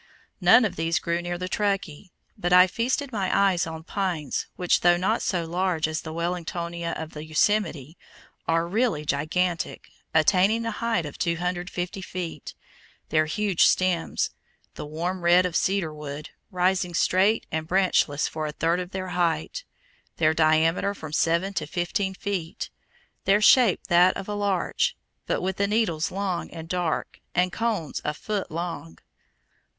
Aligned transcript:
None 0.41 0.65
of 0.65 0.77
these 0.77 0.97
grew 0.97 1.21
near 1.21 1.37
the 1.37 1.47
Truckee, 1.47 2.11
but 2.35 2.51
I 2.51 2.65
feasted 2.65 3.11
my 3.11 3.29
eyes 3.31 3.67
on 3.67 3.83
pines 3.83 4.47
which, 4.55 4.81
though 4.81 4.97
not 4.97 5.21
so 5.21 5.45
large 5.45 5.87
as 5.87 6.01
the 6.01 6.11
Wellingtonia 6.11 6.93
of 6.93 7.11
the 7.11 7.23
Yosemite, 7.23 7.99
are 8.47 8.67
really 8.67 9.05
gigantic, 9.05 9.91
attaining 10.11 10.65
a 10.65 10.71
height 10.71 11.05
of 11.05 11.19
250 11.19 12.01
feet, 12.01 12.55
their 13.09 13.27
huge 13.27 13.65
stems, 13.65 14.31
the 14.73 14.87
warm 14.87 15.21
red 15.21 15.45
of 15.45 15.55
cedar 15.55 15.93
wood, 15.93 16.31
rising 16.49 16.95
straight 16.95 17.45
and 17.51 17.67
branchless 17.67 18.27
for 18.27 18.47
a 18.47 18.51
third 18.51 18.79
of 18.79 18.89
their 18.89 19.09
height, 19.09 19.65
their 20.17 20.33
diameter 20.33 20.95
from 20.95 21.13
seven 21.13 21.53
to 21.53 21.67
fifteen 21.67 22.15
feet, 22.15 22.71
their 23.25 23.39
shape 23.39 23.83
that 23.87 24.17
of 24.17 24.27
a 24.27 24.33
larch, 24.33 24.97
but 25.27 25.43
with 25.43 25.57
the 25.57 25.67
needles 25.67 26.09
long 26.09 26.49
and 26.49 26.69
dark, 26.69 27.19
and 27.35 27.51
cones 27.51 28.01
a 28.03 28.15
foot 28.15 28.49
long. 28.49 28.97